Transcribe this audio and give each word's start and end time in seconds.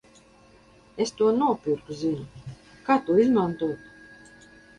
Es 1.03 1.11
to 1.19 1.27
nopirku 1.41 1.97
Zini, 1.99 2.49
kā 2.89 2.97
to 3.11 3.19
izmantot? 3.27 4.51